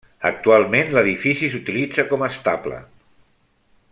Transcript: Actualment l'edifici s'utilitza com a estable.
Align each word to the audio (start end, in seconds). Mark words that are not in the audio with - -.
Actualment 0.27 0.89
l'edifici 0.95 1.51
s'utilitza 1.55 2.07
com 2.13 2.25
a 2.29 2.33
estable. 2.37 2.83